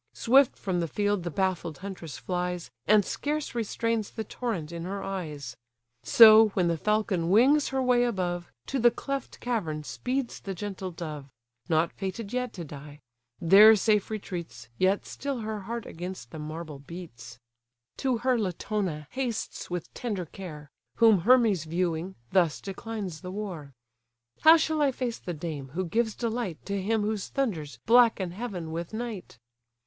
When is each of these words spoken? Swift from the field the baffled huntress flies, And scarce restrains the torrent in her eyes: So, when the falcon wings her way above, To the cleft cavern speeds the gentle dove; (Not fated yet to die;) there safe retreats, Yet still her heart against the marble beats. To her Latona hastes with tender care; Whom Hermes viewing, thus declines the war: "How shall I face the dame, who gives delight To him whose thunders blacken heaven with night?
Swift 0.15 0.55
from 0.57 0.79
the 0.79 0.87
field 0.87 1.21
the 1.21 1.29
baffled 1.29 1.77
huntress 1.77 2.17
flies, 2.17 2.71
And 2.87 3.05
scarce 3.05 3.53
restrains 3.53 4.09
the 4.09 4.23
torrent 4.23 4.71
in 4.71 4.83
her 4.85 5.03
eyes: 5.03 5.55
So, 6.01 6.47
when 6.55 6.69
the 6.69 6.75
falcon 6.77 7.29
wings 7.29 7.67
her 7.67 7.83
way 7.83 8.03
above, 8.05 8.51
To 8.69 8.79
the 8.79 8.89
cleft 8.89 9.39
cavern 9.39 9.83
speeds 9.83 10.39
the 10.39 10.55
gentle 10.55 10.89
dove; 10.89 11.29
(Not 11.69 11.93
fated 11.93 12.33
yet 12.33 12.51
to 12.53 12.63
die;) 12.65 12.99
there 13.39 13.75
safe 13.75 14.09
retreats, 14.09 14.69
Yet 14.79 15.05
still 15.05 15.41
her 15.41 15.59
heart 15.59 15.85
against 15.85 16.31
the 16.31 16.39
marble 16.39 16.79
beats. 16.79 17.37
To 17.97 18.17
her 18.25 18.39
Latona 18.39 19.05
hastes 19.11 19.69
with 19.69 19.93
tender 19.93 20.25
care; 20.25 20.71
Whom 20.95 21.19
Hermes 21.19 21.65
viewing, 21.65 22.15
thus 22.31 22.59
declines 22.59 23.21
the 23.21 23.29
war: 23.29 23.71
"How 24.39 24.57
shall 24.57 24.81
I 24.81 24.91
face 24.91 25.19
the 25.19 25.35
dame, 25.35 25.67
who 25.75 25.85
gives 25.85 26.15
delight 26.15 26.57
To 26.65 26.81
him 26.81 27.03
whose 27.03 27.27
thunders 27.27 27.77
blacken 27.85 28.31
heaven 28.31 28.71
with 28.71 28.95
night? 28.95 29.37